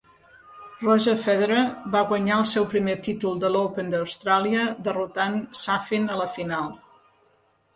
Roger 0.85 1.13
Federer 1.25 1.65
va 1.95 2.01
guanyar 2.13 2.39
el 2.43 2.47
seu 2.53 2.65
primer 2.71 2.95
títol 3.09 3.37
de 3.43 3.51
l'Open 3.57 3.93
d'Austràlia, 3.93 4.65
derrotant 4.89 5.39
Safin 5.65 6.09
a 6.15 6.17
la 6.23 6.27
final. 6.41 6.75